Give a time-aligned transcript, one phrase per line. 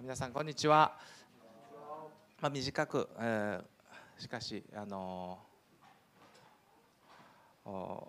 [0.00, 0.96] 皆さんこんにちは。
[2.40, 8.02] まあ、短く、えーしかしあのー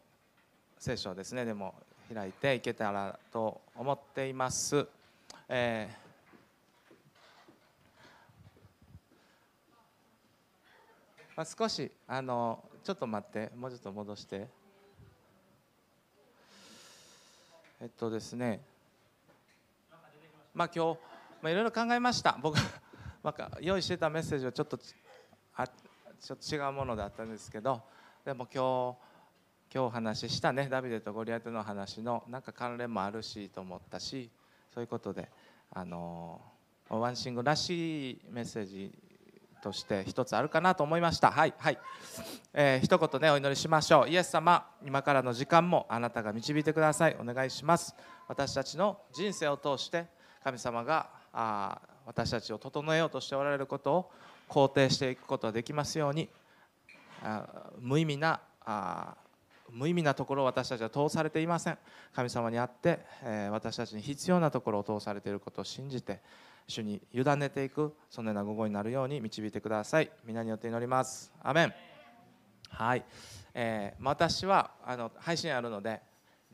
[0.80, 1.76] 聖書をですねでも
[2.14, 4.88] 開いていけたらと思っています。
[5.50, 6.04] えー
[11.36, 14.48] まあ、少しあのちょっと待ってもうちょっと戻して
[17.82, 18.62] えっとですね
[20.54, 21.00] まあ今日、
[21.44, 22.38] まあ、いろいろ考えました。
[22.42, 22.56] 僕
[23.22, 24.80] なんか用意してたメッセージはちょっと
[25.56, 27.82] あちょっと違うものだったんですけど
[28.24, 28.98] でも今日
[29.74, 34.30] 今日お話ししたねダビデとゴリアテの話のなんか関連もあるしと思ったし
[34.74, 35.30] そういうことで
[35.72, 36.40] あの
[36.88, 38.98] ワンシングらしいメッセージ
[39.62, 41.30] として一つあるかなと思いました。
[41.30, 41.78] はいはい、
[42.54, 44.10] えー、一言ねお祈りしましょう。
[44.10, 47.18] イエス様今からの時間もあなたが導いてください。
[47.20, 47.94] お願いします。
[48.30, 50.06] 私たちの人生を通して
[50.42, 54.12] 神様があ私たちを整えようとしておられることを
[54.50, 56.30] 肯定していくことができますように。
[57.24, 59.16] あ無意味なあ
[59.72, 61.78] 無意味なところを私たちは通されていません。
[62.14, 66.22] 神様にあって、えー私たちに必要なところを通されていることを信じて
[66.68, 70.12] 主に委ねていくそのような午後になるように導いてください。
[70.26, 71.32] 皆によって祈ります。
[71.42, 71.74] アメン。
[72.70, 73.04] はい、
[73.54, 76.02] えー私はあの配信あるので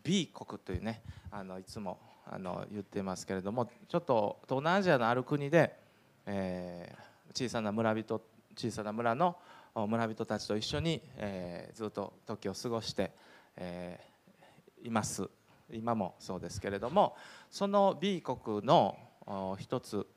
[0.03, 1.99] B 国というねあのいつも
[2.31, 5.75] あの言ってますけれどもちょっと東南アジアのある国で、
[6.25, 8.21] えー小さな村人
[8.55, 9.35] 小さな村の
[9.75, 13.11] 村人たちと一緒に、えーずっと時を過ごして、
[13.55, 15.29] えーいます。
[15.71, 17.15] 今もそうですけれども
[17.51, 18.97] その B 国の
[19.59, 20.07] 一つ、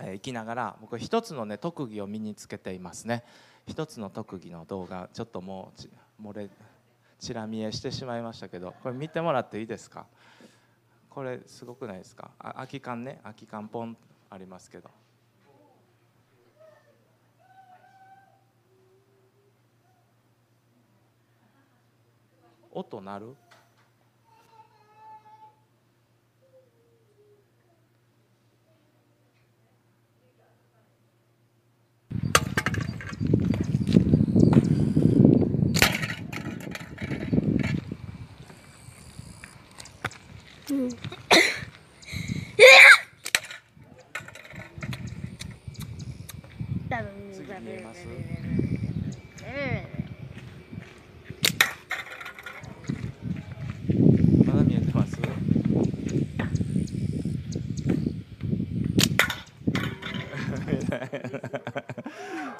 [0.00, 3.24] えー生きながら僕一つのね特技を身につけていますね。
[3.66, 5.90] 一つの特技の動画ちょっともうち
[6.22, 6.48] 漏れ
[7.18, 10.06] ちら見えしてしまいましたけどこれ見てもらっていいですか？
[11.16, 12.30] これすごくないですか？
[12.38, 13.20] あ空き缶ね。
[13.22, 13.96] 空き缶ポン。
[14.28, 14.90] ありますけど。
[22.70, 23.34] 音鳴る
[47.32, 48.06] 次見えます
[54.46, 55.16] まだ見えてます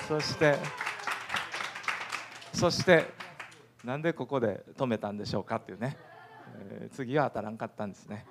[0.06, 0.56] そして
[2.54, 3.06] そして
[3.84, 5.96] なんでここで止めたんでしょうかっていうね、
[6.58, 8.24] えー次は当たらんかったんですね、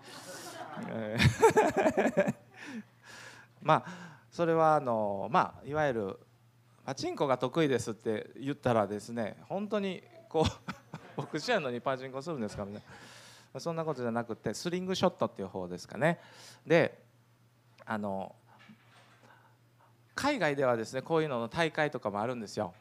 [0.90, 2.36] えー
[3.62, 6.20] まあそれはあのまあいわゆる
[6.86, 10.72] パチンコが得意ですって言ったらですね本当にこう
[11.18, 12.84] 僕知らんのにパチンコするんですかみたい
[13.54, 16.22] なそんなことじゃなくてスリングショットっていう方ですかね。
[16.66, 17.04] で
[17.86, 18.36] あの
[20.16, 22.74] 海外ではですねこういうのの大会とかもあるんですよ。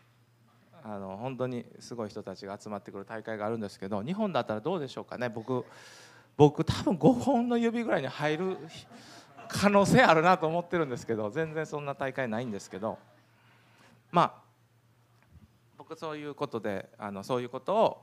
[0.84, 5.28] あの本当にすごい人たちが集まってくる大会があるんですけど日本だったらどうでしょうかね。
[5.28, 5.65] 僕
[6.37, 8.56] 僕多分5本の指ぐらいに入る
[9.49, 12.99] 可能性あるなと思ってるんですけど全然そんな大会ないんですけど。
[14.11, 14.34] まあ
[15.78, 18.03] 僕そういうことであのそういうことを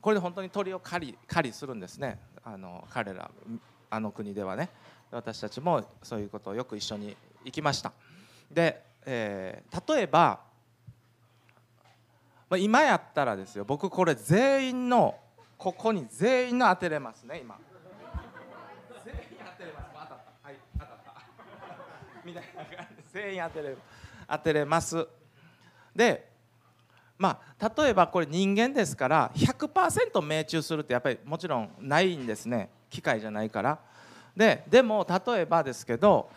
[0.00, 2.18] これで本当に鳥を狩り狩りするんですね。
[2.44, 3.30] あの彼ら
[3.90, 4.70] あの国ではね。
[5.12, 7.92] 私たちもそういうことをよく一緒に行きました。
[8.52, 10.40] で、えー例えば、
[12.48, 15.16] まあ、今やったらですよ僕これ全員の
[15.56, 17.58] ここに全員の当てれますね今。
[19.04, 19.86] 全員当てれます。
[19.92, 21.14] 当たったはい当たった。
[22.24, 23.76] みたいな感じ全員当てれ
[24.28, 25.08] 当てれます。
[25.94, 26.30] で
[27.18, 32.70] まあ例えばこれ人間ですから100%命中するってやっぱりもちろんないんですね。
[32.90, 33.78] 機械じゃないから。
[34.36, 36.28] ででも例えばですけど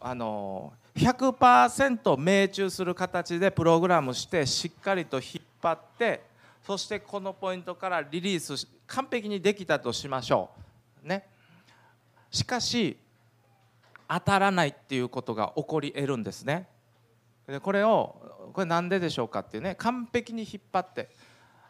[0.00, 6.22] あの100%命中する形でプログラムしてしっかりと引っ張って
[6.66, 10.50] そしてこのポイントからリリース完璧にできたとしましょ
[11.04, 11.08] う。
[11.08, 11.26] ね。
[12.30, 12.98] しかし
[14.08, 16.68] 当たらないっていうことが起こり得るんですね。
[17.46, 19.76] でこれをこれなんででしょうかっていうね。
[19.76, 21.08] 完璧に引っ張って。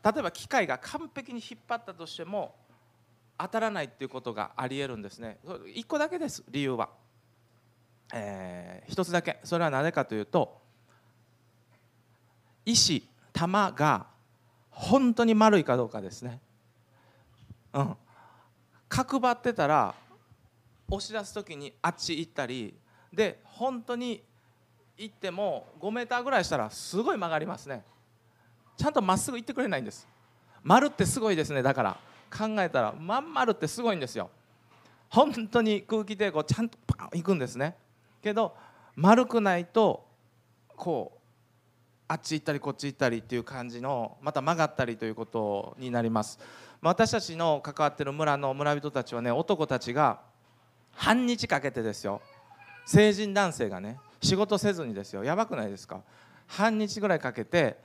[0.02, 2.54] 例えば機械が完璧に引っ張ったとしても
[3.36, 5.38] 当たらないっていうことがあり得るんですね。
[5.44, 6.88] 1個だけです理由は、
[8.12, 9.38] えー、1つだけ。
[9.44, 10.60] それはなぜかというと
[12.64, 14.06] 石玉が
[14.70, 16.40] 本当に丸いかどうかですね。
[17.72, 17.96] うん。
[18.88, 19.94] 角張ってたら
[20.90, 22.74] 押し出す時にあっち行ったり
[23.12, 24.22] で本当に
[24.96, 27.84] 行っても5メーターぐらいしたらすごい曲がりますね。
[28.76, 30.06] ちゃんとまっすぐ行ってくれないんです。
[30.62, 31.62] 丸ってすごいですね。
[31.62, 31.96] だから
[32.30, 34.30] 考えたらまん丸ってすごいんですよ。
[35.08, 37.76] 本当に空気抵抗ちゃんとパン行くんですね。
[38.22, 38.56] けど
[38.96, 40.06] 丸くないと
[40.76, 41.18] こう
[42.08, 46.38] あっち行ったりこっち行ったりっていう感じのまた曲がったりということになります。
[46.80, 50.20] 私たちの関わってる村の村人たちはね男たちが
[50.92, 52.20] 半日かけてですよ。
[52.86, 55.22] 成人男性がね仕事せずにですよ。
[55.22, 56.00] やばくないですか？
[56.46, 57.76] 半日ぐらいかけて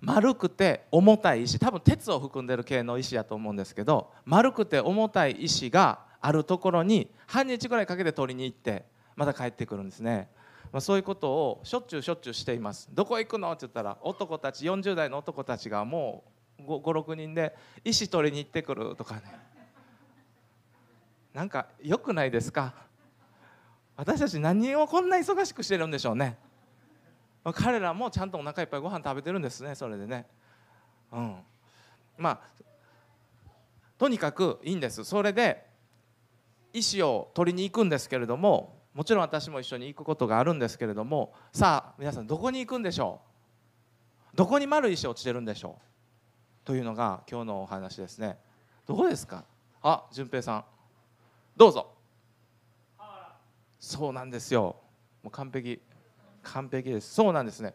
[0.00, 8.84] 丸くて重たい石多分鉄を含んでる系の石やと思うんですけど丸くて重たい石があるところに半日ぐらいかけて取りに行って
[9.16, 10.28] また帰ってくるんですね、
[10.72, 12.88] まあ、そういうことをしょっちゅうしょっちゅうしています。
[12.92, 13.50] どこ行くの？
[13.50, 16.24] って言ったら男たち40代の男たちがも
[16.58, 17.54] う56人で
[17.84, 19.22] 石取りに行ってくるとかね。
[21.32, 22.74] なんか良くないですか？
[23.96, 26.38] 私たち何をこんな忙しくしてるんでしょうね。
[27.44, 30.26] まあ彼らもちゃんとお腹いっぱいご飯食べてるんですねそれでね。
[31.12, 31.36] うん。
[32.18, 32.40] まあ
[33.98, 35.04] とにかくいいんです。
[35.04, 35.66] それで
[36.72, 43.20] 石を取りに行くんですけれどももちろん私も一緒に行くことがあるんですけれどもさあ皆さんどこに行くんでしょ
[44.34, 44.36] う？
[44.36, 46.66] どこに丸石落ちてるんでしょう？
[46.66, 48.38] というのが今日のお話ですね。
[48.86, 49.44] どこですか？
[49.82, 50.64] あ淳平さん。
[51.56, 51.92] どうぞ。
[53.78, 54.76] そうなんですよ。
[55.22, 55.80] もう完璧。
[56.42, 57.14] 完璧です。
[57.14, 57.74] そうなんですね。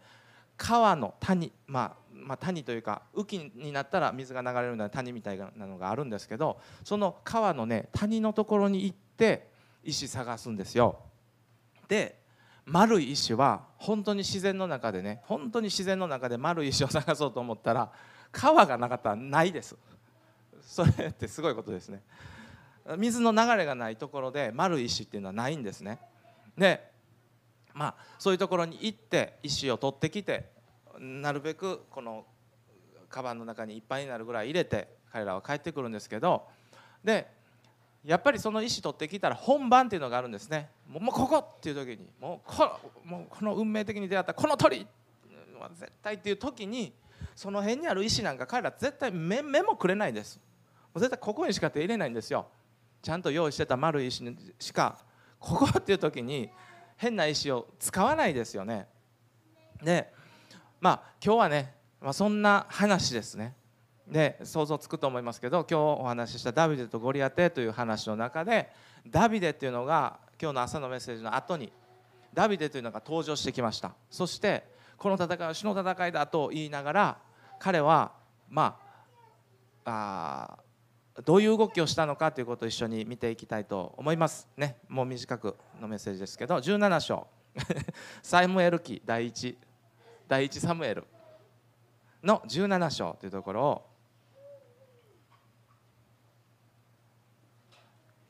[0.57, 9.49] 川の谷、まあ、まあ谷というか雨季になったら水が流れるような谷みたいなのがあるんですけどその川のね谷のところに行って
[9.85, 10.99] 石探すんですよ。
[11.87, 12.23] で
[12.65, 17.91] 丸い石は本当に自然の中でね本当に自然の中で丸い石を探そうと思ったら
[18.31, 19.77] 川がなかったらないです。
[20.61, 22.01] それってすごいことですね。
[22.97, 25.99] 水の流れがないところで丸い石っていうのはないんですね。
[26.57, 26.91] で
[27.73, 30.49] まあそういうところに行って石を取ってきて
[30.99, 32.25] なるべくこの
[33.09, 36.47] カバンの中にいっぱいになるぐらい入れて彼らは帰ってくるんですけど
[37.03, 37.27] で
[38.05, 40.69] やっぱりその石取ってきたら本番っていうのがあるんですね。
[40.87, 44.85] もうここっていう時にもうこもうこの運命的に出会ったこの鳥。
[45.65, 46.93] は絶対っていう時に
[47.35, 50.39] その辺にある石なんか彼ら絶対目目もくれないです。
[50.95, 52.47] 絶対ここにしか手入れないんですよ。
[53.01, 54.23] ちゃんと用意してた丸い石
[54.59, 54.97] しか。
[55.39, 56.49] ここっていう時に
[56.95, 58.87] 変な石を使わないですよね。
[59.83, 60.11] で
[60.79, 63.55] まあ今日はね、まあ、そんな話ですね。
[64.07, 68.69] で想像つくと思いますけど今日お話ししたダビデとゴリアテという話の中で
[69.07, 71.71] ダビデっていうのが今日の朝のメッセージの後に
[72.33, 73.93] ダビデというのが登場してきました。
[74.09, 74.63] そして
[74.97, 77.17] この戦いは死の戦いだと言いながら
[77.59, 78.11] 彼は
[78.49, 78.77] ま
[79.85, 80.57] あ
[81.17, 84.47] あどういう動きをしたのかということを一緒に見ていきたいと思います。
[84.57, 87.27] ねもう短くのメッセージですけど17章。
[88.21, 89.55] サイムエル記第1
[90.27, 91.05] 第1サムエル
[92.21, 93.94] の17章というところを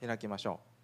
[0.06, 0.76] 開きましょう。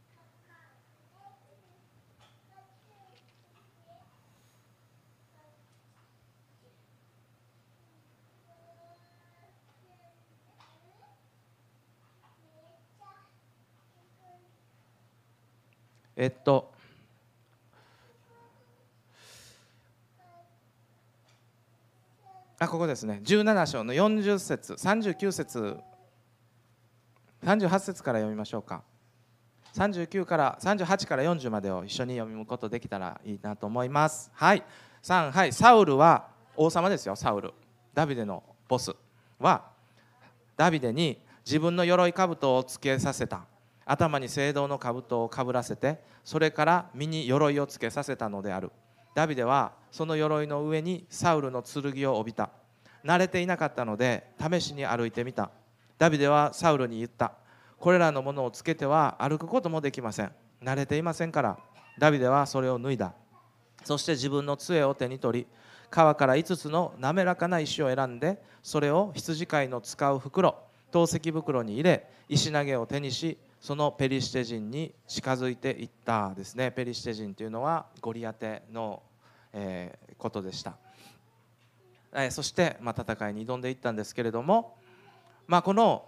[16.21, 16.71] えっと
[22.59, 23.21] あここですね。
[23.23, 25.79] 17章の40節39節
[27.43, 28.83] 38節から読みましょうか。
[29.73, 34.29] 39から38から40までを一緒に読むことできたらいいなと思います。
[34.33, 34.63] はい。
[35.03, 35.53] 3はい。
[35.53, 37.15] サウルは王様ですよ。
[37.15, 37.53] サウル。
[37.93, 38.93] ダビデのボス
[39.39, 39.63] は
[40.55, 43.45] ダビデに自分の鎧兜をつけさせた。
[43.85, 48.71] 頭に聖堂の兜をかぶらせてそれから身に鎧をつけさせたのである。
[49.15, 52.49] ダビデはその鎧の上にサウルの剣を帯びた。
[53.03, 55.49] 慣れていなかったので試しに歩いてみた。
[55.97, 57.33] ダビデはサウルに言った。
[57.81, 60.31] これらのものをつけては歩くこともできません。
[60.63, 61.57] 慣れていませんから
[61.97, 63.13] ダビデはそれを脱いだ。
[63.83, 65.47] そして自分の杖を手に取り
[65.89, 70.59] 川から5つの滑らかな石を選んでそれを羊飼いの使う袋
[70.91, 76.69] 透石袋に入れ石投げを手にしそのペリシテ人に近づいていったですね。
[76.69, 79.01] ペリシテ人というのはゴリアテの、
[79.53, 80.75] えー、ことでした、
[82.13, 84.77] えー、そして、まあ、戦いに挑んでいったんですけれども、
[85.47, 86.05] まあ、この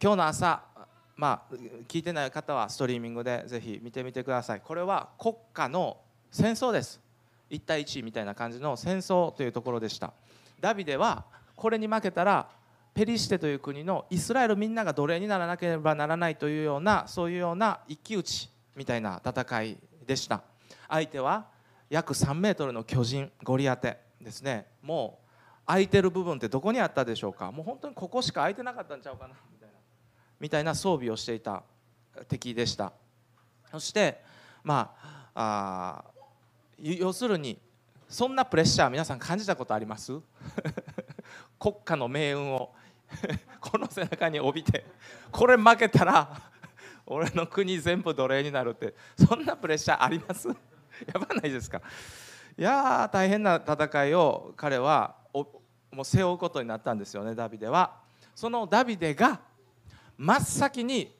[0.00, 0.62] 今日の朝、
[1.18, 1.54] まあ、
[1.88, 4.60] 聞いてない方はストリーミングでぜひ見てみてください。
[4.60, 5.96] これは国家の
[6.30, 7.00] 戦争です。
[7.50, 10.12] 1対1みたいな感じの戦争というところでした。
[10.60, 11.24] ダビデは
[11.56, 12.48] これに負けたら
[12.94, 20.42] ペリシテという国のイスラエルみんなが奴隷にならなければならないというようなそういうような一騎打ちみたいな戦いでした。
[20.88, 21.48] 相手は
[21.90, 24.66] 約3メートルの巨人ゴリアテですね。
[24.82, 25.28] もう
[25.66, 27.50] 空いてる部分ってどこにあったでしょうか。
[27.50, 29.34] もう本当にここしか空いてなかったんちゃうかな。
[30.40, 31.62] みたいな装備をしていた
[32.28, 32.92] 敵でした。
[33.70, 34.22] そして
[34.64, 34.94] ま
[35.34, 36.04] ああ
[36.78, 37.58] 要するに
[38.08, 40.12] そんなプレッシャー皆さん感じたことあります？
[41.58, 42.74] 国家の命運を
[43.60, 44.84] この背中に帯びて
[45.32, 46.40] これ負けたら
[47.06, 50.48] 俺の国全部奴隷になるってそんなプレッシャーあります？
[50.48, 50.54] や
[51.18, 51.80] ばないですか？
[52.56, 55.16] いや大変な戦いを彼は
[55.90, 58.00] もう背負うことになったんですよねダビデは。
[58.34, 59.40] そのダビデが
[60.18, 61.16] 真っ先に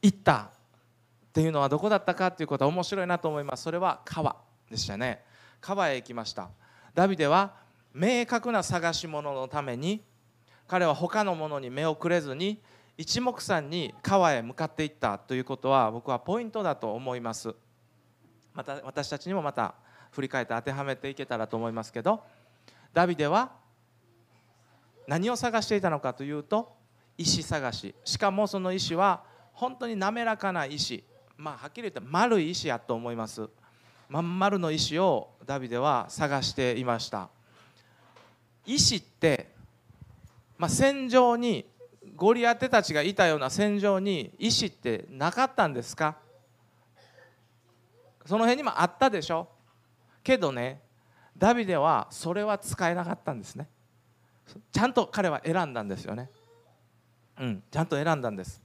[0.00, 3.64] 行ったっていうのはどこだったかっていうことは面白いなと思います。
[3.64, 4.36] それは川
[4.70, 5.22] でしたね。
[5.60, 6.48] 川へ行きました。
[6.94, 7.54] ダビデは
[7.92, 10.02] 明確な探し物のために
[10.66, 12.62] 彼は他のものに目をくれずに
[12.96, 17.54] 一目散に川へ向かっていったということは僕はポイントだと思います。
[18.54, 19.74] また私たちにもまた
[20.12, 22.22] 振り返って当てはめていけたらと思いますけど
[22.94, 23.52] ダビデは
[25.06, 26.75] 何を探していたのかというと
[27.18, 27.94] 石探し。
[28.04, 31.04] しかもその石は本当に滑らかな石。
[31.36, 33.48] まあはっきり言って丸い石やと思います。
[34.08, 37.28] まん丸の石をダビデは探していました。
[38.64, 39.52] 石って、
[40.58, 41.66] まあ、戦場に
[42.14, 46.16] ゴリアテたちがいたような戦場に石ってなかったんですか？
[48.24, 49.48] その辺にもあったでしょ。
[50.22, 50.80] けどね
[51.36, 53.68] ダビデはそれは使えなかったんですね。
[54.72, 56.30] ちゃんと彼は選んだんですよね。
[57.38, 57.62] うん。
[57.70, 58.62] ちゃんと選んだんです。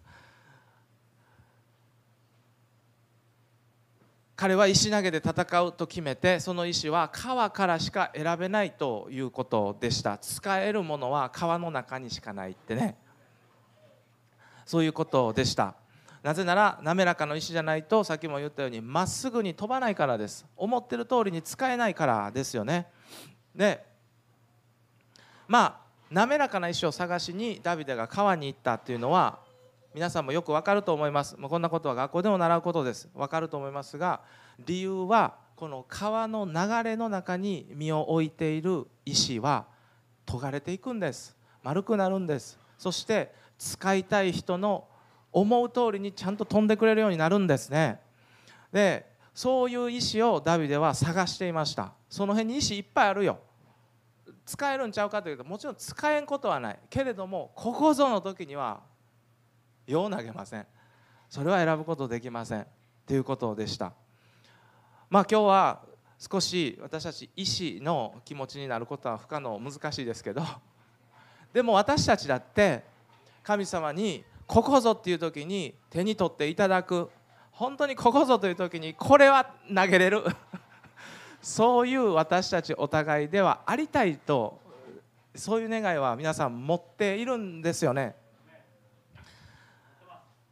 [4.42, 10.18] 彼は石投げで戦うと決めてその石は川からしか選べないということでした。
[10.18, 12.98] 使えるものは川の中にしかないってね。
[14.66, 15.76] そういうことでした。
[16.24, 20.44] なぜなら滑らかな石じゃないとさっきも言ったようにまっすぐに飛ばないからです。
[20.56, 22.88] 思ってる通りに使えないからですよね。
[23.56, 23.86] で
[25.48, 29.40] まあ滑らかな石を探しにダビデが川に行ったっていうのは
[29.96, 31.38] 皆さんもよくわかると思います。
[31.38, 33.10] もうこんなことは学校でも習うことです。
[33.16, 34.20] わかると思いますが
[34.66, 39.66] 理由はこの川の流れの中に身を置いている石は
[40.26, 41.36] 研がれていくんです。
[41.64, 42.60] 丸くなるんです。
[42.78, 44.86] そして使いたい人の
[45.32, 48.02] 思う通りにちゃんと飛んでくれるようになるんですね。
[48.74, 51.94] でそういう石をダビデは探していました。
[52.10, 53.40] その辺に石いっぱいあるよ。
[54.46, 56.80] 使えるんちゃうかというともちろん使えんことはない。
[56.90, 58.82] けれどもここぞの時には
[59.88, 60.66] よう投げません。
[61.30, 62.68] それは選ぶことできません。
[63.06, 63.94] ということでした。
[65.10, 65.82] まあ今日は
[66.18, 70.44] 少し私たち医師の気持ちになることは不可能難しいですけど。
[71.52, 72.84] でも私たちだって
[73.44, 77.10] 神様にここぞっていう時に手に取っていただく。
[77.52, 80.24] 本当にここぞという時にこれは投げれる。
[81.42, 84.60] そういう私たちお互いではありたいと
[85.36, 88.16] そういう願いは皆さん持っているんですよね。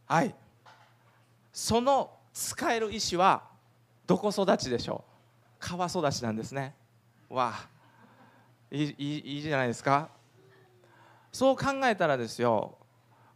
[0.08, 0.34] はい。
[1.54, 3.44] その使える石は
[4.08, 5.04] どこ育ちでしょ
[5.60, 5.68] う？
[5.68, 6.74] 川育ちなんですね。
[7.30, 7.68] わあ。
[8.72, 10.10] いいいいじゃないですか。
[11.32, 12.78] そう考えたらですよ。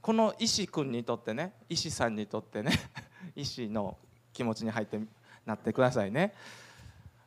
[0.02, 2.72] この石君にとってね石さんにとってね
[3.36, 3.98] 石の
[4.34, 5.00] 気持ちに入って
[5.46, 6.34] なってくださいね。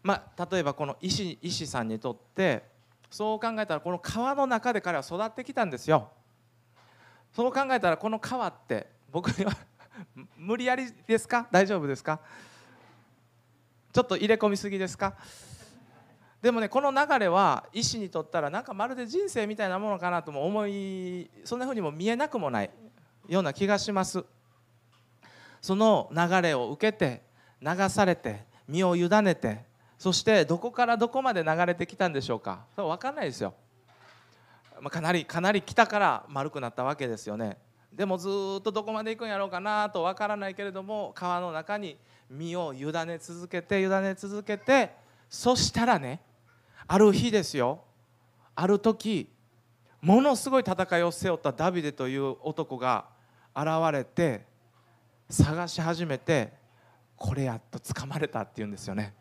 [0.07, 2.63] まあ、例えばこの石石さんにとって
[3.11, 6.13] そう考えたらこの川の中で彼は育ってきたんですよ。
[7.33, 9.53] そう考えたらこの川って僕には
[10.39, 11.49] 無理やりですか？
[11.51, 12.21] 大丈夫ですか？
[13.93, 15.17] ちょっと入れ込みすぎですか？
[16.41, 22.71] でもねこの流れは医師にとったらなんかまるで人生みたいなものかなとも思いそんなふうにも見えなくもない
[23.27, 24.25] ような気がします。
[25.61, 27.25] その流れを受けて
[27.61, 29.66] 流されて身を委ねて
[29.99, 32.67] そしてどこからどこまで流れてきたんでしょうか？
[32.75, 33.55] それ分かんないですよ、
[34.81, 37.59] まあ、かなりかなり北から丸くなったわけですよね。
[37.93, 41.97] でもずっとどこまで行くんやろうかなと分からないけれども川の中に
[42.29, 44.91] 身を委ね続けて委ね続けて
[45.31, 46.21] そしたらね
[46.87, 47.81] ある日ですよ。
[48.55, 49.33] ある時
[50.03, 53.07] ものすごい戦いを背負ったダビデという男が
[53.55, 54.45] 現れて
[55.31, 56.53] 探し始めて
[57.17, 59.15] これやっと掴まれたっていうんですよね。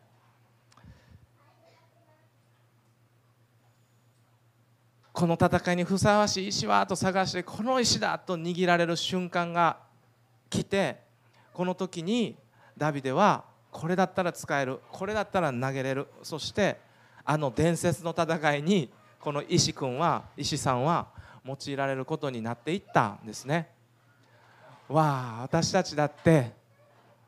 [5.15, 9.77] この戦いにふさわしい石はと探してこの石だと握られる瞬間が
[10.49, 10.97] 来て
[11.53, 12.35] この時に
[12.77, 16.81] ダビデはこれだったら使えるこれだったら投げれるそして
[17.23, 18.89] あの伝説の戦いに
[19.21, 21.07] この石君は石さんは
[21.45, 23.69] 用いられることになっていったんですね。
[24.89, 26.51] わあ私たちだって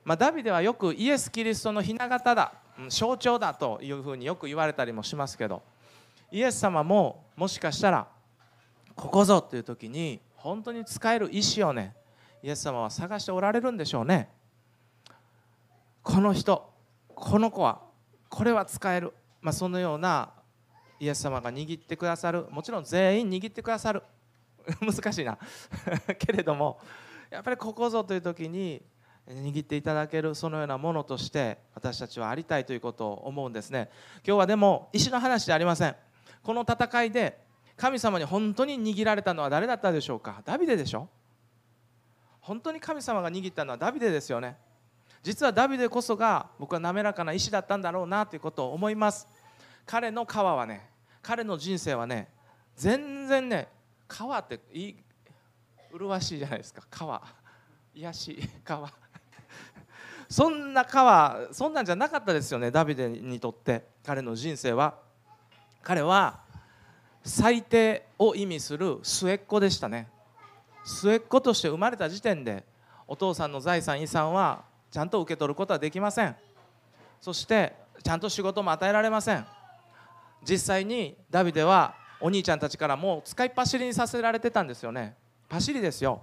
[0.03, 2.53] まあ、ダビデはよくイエス・キリストの雛形だ
[2.89, 5.61] 象徴だというふうによく言われたりもしますけど
[6.31, 8.07] イエス様ももしかしたら
[8.95, 11.95] ここぞという時に本当に使える意志をね
[12.41, 14.29] イエス様は探しておられるんでしょうね。
[16.01, 16.73] この人
[17.13, 17.81] この子は
[18.29, 20.31] これは使える、まあ、そのような
[20.99, 22.47] イエス様が握ってくださる。
[22.49, 24.01] もちろん全員握ってくださる。
[24.81, 25.37] 難しいな。
[26.17, 26.79] けれども
[27.29, 28.83] やっぱりここぞという時に
[29.27, 33.91] 握っていただけるそのようなものとして私たちはありたいということを思うんですね。
[34.25, 35.95] 今日はでも石の話ではありません。
[36.47, 37.37] この戦いで
[37.75, 40.41] 神様に本当に握られたのは誰だったでしょうか？
[40.45, 41.09] ダビデでしょ？
[42.39, 44.55] 本当に神様が握ったのはダビデですよね。
[45.21, 49.27] 実はダビデこそが僕は滑らかな石だったんだろうなということを思います。
[49.85, 50.89] 彼の川はね
[51.21, 52.29] 彼の人生はね
[52.77, 53.67] 全然ね
[54.07, 54.95] 川っていい
[55.91, 56.81] 麗しいじゃないですか。
[56.89, 57.21] 川
[57.93, 58.49] 癒し。
[58.63, 58.89] 川
[60.29, 63.89] そんな川そんなんじゃなかったですよねダビデにとって。
[64.05, 65.05] 彼の人生は。
[65.87, 66.41] 彼は
[67.23, 70.09] 最低を意味する末っ子でしたね。
[70.83, 72.65] 末っ子として生まれた時点で
[73.07, 76.35] お父さんの財産遺産はちゃんと受け取ることはできません。
[77.21, 79.45] そしてちゃんと仕事も与えられません。
[80.43, 85.15] 実際にダビデはお兄ちゃんたちからもう使いっ走りにさせられてたんですよね。
[85.47, 86.21] パシリですよ。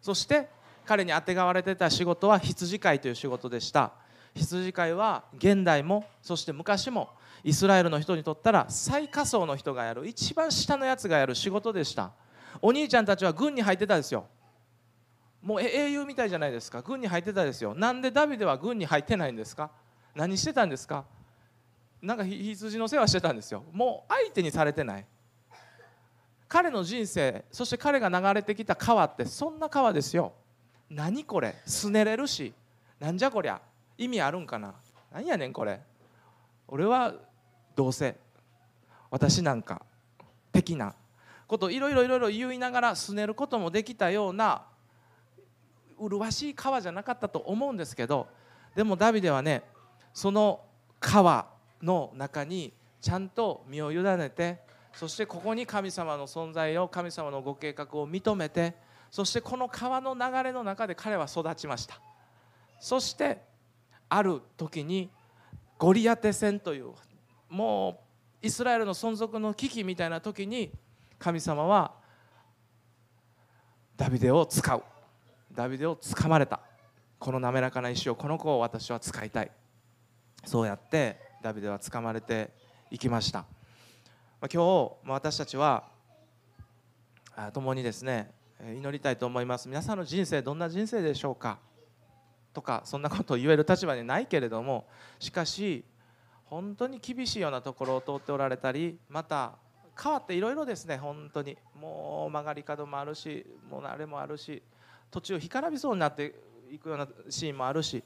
[0.00, 0.48] そして
[0.86, 3.92] 彼にあてがわれてた仕事は羊飼いという仕事でした。
[4.34, 7.10] 羊飼いは現代もそして昔も
[7.42, 12.12] イスラエルの人にとったら最下層の人がやる一番下のやつがやる仕事でした。
[12.60, 14.26] お兄ちゃんたちは軍に入ってたですよ。
[15.42, 16.82] もう英雄みたいじゃないですか。
[16.82, 17.74] 軍に入ってたですよ。
[17.74, 19.70] なんでダビデは軍に入ってないんですか？
[20.14, 21.04] 何してたんですか？
[22.02, 23.64] なんか羊の世話してたんですよ。
[23.72, 25.06] もう相手にされてない。
[26.46, 30.34] 彼の人生そして彼が流れてきた川ってそんな川ですよ。
[30.90, 31.54] 何これ？
[31.64, 32.52] すねれるし。
[32.98, 33.62] なんじゃこりゃ？
[34.00, 34.74] 意味あるんかな？
[35.12, 35.78] 何やねんこれ。
[36.68, 37.12] 俺は
[37.76, 38.16] どうせ
[39.10, 39.82] 私なんか
[40.52, 40.94] 的な
[41.46, 44.62] こといろいろいろいろ言いながらすねることもできたような
[45.98, 48.28] 麗しい川じゃなかったと思うんですけど
[48.74, 49.64] でもダビデはね
[50.14, 50.60] その
[50.98, 51.46] 川
[51.82, 52.72] の中に
[53.02, 54.60] ちゃんと身を委ねて
[54.94, 58.74] そしてここに神様の存在を神様のご計画を認めて
[59.10, 62.00] そしてこの川の流れの中で彼は育ちました。
[62.78, 63.49] そして
[64.10, 65.08] ある時に
[65.78, 66.90] ゴリアテ戦という
[67.48, 68.02] も
[68.42, 70.70] うイスラエルの存続の危機みたいな時に
[71.18, 71.92] 神様は
[73.96, 74.82] ダビデを使う。
[75.52, 76.60] ダビデを掴まれた。
[77.18, 79.50] この滑らかな石をこの子を私は使いたい。
[80.44, 82.50] そうやってダビデは掴まれて
[82.90, 83.44] いきました。
[84.40, 85.84] 今日私たちは
[87.52, 88.32] 共にですね
[88.74, 89.68] 祈りたいと思います。
[89.68, 91.58] 皆さんの人生どんな人生でしょうか？
[92.52, 94.86] とかそんなことを言える立場にないけれども
[95.18, 95.84] しかし
[96.46, 99.52] 本当に厳しいようなところを通っておられたりまた
[100.02, 101.56] 変わっていろいろですね本当に。
[101.78, 104.62] もう曲がり角もあるしもうあれもあるし
[105.10, 106.34] 途中干からびそうになって
[106.70, 108.02] いくようなシーンもあるし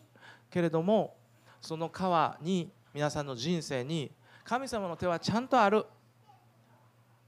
[0.50, 1.16] けれども
[1.60, 4.12] その川に皆さんの人生に
[4.44, 5.84] 神様の手はちゃんとある。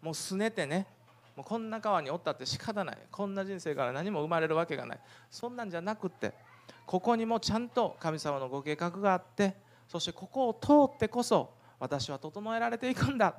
[0.03, 0.87] もうすねてね
[1.35, 2.99] もうこんな川におったって仕方ない。
[3.11, 5.01] こんな人生から何も生まれるわけがない。
[5.31, 6.35] そんなんじゃなくって
[6.87, 9.57] ここにもちゃんと神様のご計画があって
[9.89, 13.35] そしてここを通ってこそ私は整えられていくんだ。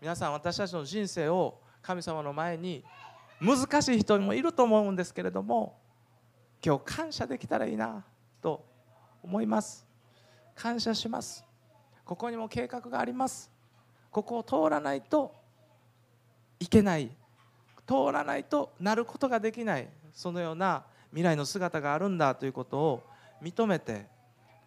[0.00, 2.84] 皆さん私たちの人生を神様の前に
[3.40, 5.76] 難しい人もいると思うんですけれども
[6.64, 8.04] 今日感謝できたらいいな
[8.40, 8.64] と
[9.22, 9.86] 思います。
[10.54, 11.44] 感謝します。
[12.04, 13.50] ここにも計画があります。
[14.10, 15.34] ここを通らないと
[16.58, 17.10] いけない。
[17.86, 19.88] 通らないとなることができない。
[20.12, 23.02] そのような未来の姿があるんだということを
[23.42, 24.06] 認めて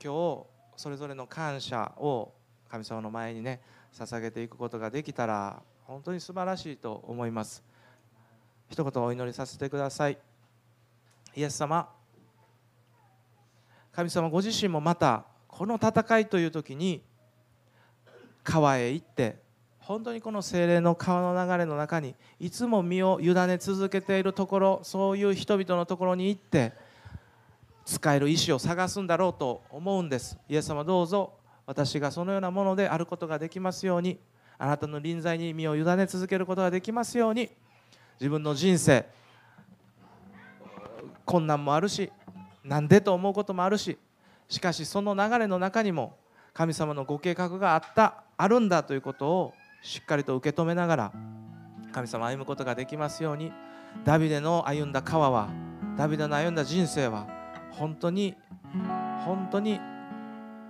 [0.04, 2.34] 今日それぞれの感謝を
[2.70, 3.62] 神様の前にね
[3.94, 7.64] 捧げていくことができたら本当に素晴らしいと思います。
[8.70, 10.18] 一言お祈りさせてください。
[11.36, 11.90] イエス様。
[13.92, 17.04] 神様ご自身もまたこの戦いという時に
[18.44, 19.41] 川へ行って
[19.82, 26.74] 本当にこの精霊の川の流れの中にいつも身を委ね続けているところそういう人々のところに行って
[27.86, 30.38] 使える意志を探すんだろうと思うんです。
[30.48, 31.34] イエス様どうぞ
[31.66, 34.20] 私がそのようなものであることができますように
[34.58, 37.50] あなたの臨在に身を委ね続けることができますように
[38.20, 39.06] 自分の人生
[41.26, 42.12] 困難もあるし
[42.64, 43.98] なんでと思うこともあるし
[44.48, 46.18] しかしその流れの中にも
[46.54, 51.12] 神様のご計画があったあるんだということをしっかりと受け止めながら
[51.92, 53.52] 神様歩むことができますように
[54.06, 55.50] ダビデの歩んだ川は
[55.98, 57.28] ダビデの歩んだ人生は
[57.72, 58.36] 本当に
[59.26, 59.80] 本当に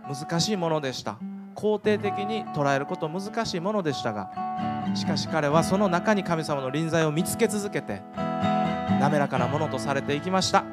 [0.08, 1.18] 難しいものでした。
[1.54, 4.32] 肯定的に捉えること難しいものでしたが
[4.96, 8.02] しかし彼はその中に神様の臨在を見つけ続けて
[9.02, 10.64] 滑らかなものとされていきました。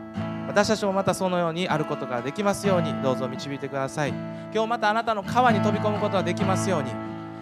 [0.46, 4.10] 私たちもまたそのようにあることができますようにどうぞ導いてください。
[4.54, 6.90] 今日またあなたの川に飛び込むことができますように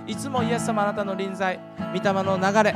[0.06, 1.58] いつもイエス様あなたの臨在
[1.92, 2.74] 御霊の流れ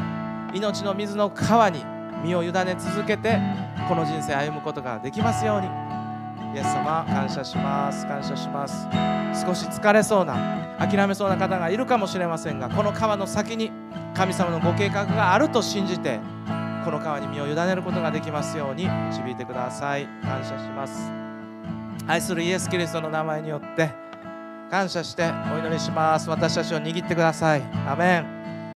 [0.52, 1.84] 命の水の川に
[2.24, 3.38] 身を委ね続けて
[3.88, 5.90] この人生歩むことができますように。
[6.52, 8.88] イエス様感謝します感謝します。
[9.46, 10.34] 少し疲れそうな
[10.80, 13.70] 諦めそうな方がいるかもしれませんがこの川の先に
[14.14, 16.18] 神様のご計画があると信じて
[16.84, 20.06] この川に身を委ねることができますように導いてください。
[20.22, 21.12] 感謝します。
[22.08, 23.90] 愛するイエス・キリストの名前によって
[24.70, 26.30] 感謝してお祈りします。
[26.30, 27.62] 私たちを握ってください。
[27.88, 28.39] アメン。